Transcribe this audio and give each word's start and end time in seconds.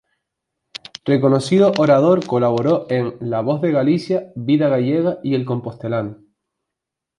Reconocido 1.05 1.73
orador, 1.77 2.25
colaboró 2.25 2.87
en 2.89 3.17
"La 3.19 3.41
Voz 3.41 3.61
de 3.61 3.71
Galicia", 3.71 4.33
"Vida 4.35 4.67
Gallega" 4.67 5.19
y 5.21 5.35
"El 5.35 5.45
Compostelano. 5.45 6.23